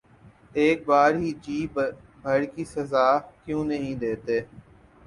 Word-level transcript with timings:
اک 0.55 0.79
بار 0.87 1.11
ہی 1.15 1.31
جی 1.43 1.59
بھر 2.23 2.41
کے 2.53 2.63
سزا 2.65 3.07
کیوں 3.43 3.63
نہیں 3.65 3.95
دیتے 4.01 4.39